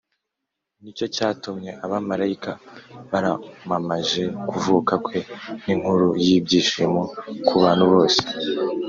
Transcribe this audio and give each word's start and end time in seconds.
Nicyo 0.81 1.05
cyatumye 1.15 1.71
abamarayika 1.85 2.51
baramamaje 3.11 4.23
kuvuka 4.49 4.93
kwe 5.05 5.19
nk’inkuru 5.61 6.07
y’ibyishimo 6.25 7.01
ku 7.47 7.53
bantu 7.63 7.85
bose 7.93 8.21